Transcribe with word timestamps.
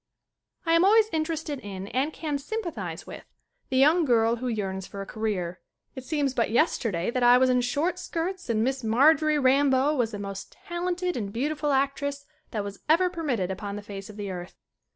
I 0.65 0.73
am 0.73 0.83
always 0.83 1.09
interested 1.11 1.59
in 1.59 1.87
and 1.89 2.11
can 2.11 2.37
sympa 2.39 2.73
thize 2.73 3.05
with 3.05 3.23
the 3.69 3.77
young 3.77 4.03
girl 4.03 4.37
who 4.37 4.47
yearns 4.47 4.87
for 4.87 4.99
a 4.99 5.05
career. 5.05 5.59
It 5.93 6.03
seems 6.03 6.33
but 6.33 6.49
yesterday 6.49 7.11
that 7.11 7.21
I 7.21 7.37
was 7.37 7.51
in 7.51 7.61
short 7.61 7.99
skirts 7.99 8.49
and 8.49 8.63
Miss 8.63 8.83
Marjorie 8.83 9.37
Rambeau 9.37 9.95
was 9.95 10.09
the 10.09 10.17
most 10.17 10.53
talented 10.53 11.15
and 11.15 11.31
beautiful 11.31 11.71
actress 11.71 12.25
that 12.49 12.63
was 12.63 12.79
ever 12.89 13.11
permitted 13.11 13.51
upon 13.51 13.75
the 13.75 13.83
face 13.83 14.09
of 14.09 14.17
the 14.17 14.31
earth. 14.31 14.55